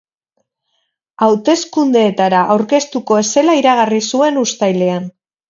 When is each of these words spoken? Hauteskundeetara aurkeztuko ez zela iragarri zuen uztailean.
Hauteskundeetara 1.25 2.39
aurkeztuko 2.55 3.19
ez 3.25 3.27
zela 3.35 3.57
iragarri 3.61 4.03
zuen 4.15 4.43
uztailean. 4.47 5.09